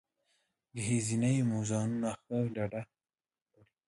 [0.75, 3.65] ګهیځنۍ مو ځانونه ښه ډېډه کړل.